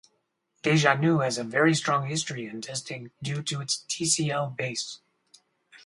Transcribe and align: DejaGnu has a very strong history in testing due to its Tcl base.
DejaGnu 0.63 1.23
has 1.23 1.37
a 1.37 1.43
very 1.43 1.75
strong 1.75 2.07
history 2.07 2.47
in 2.47 2.59
testing 2.59 3.11
due 3.21 3.43
to 3.43 3.61
its 3.61 3.85
Tcl 3.87 4.55
base. 4.57 4.99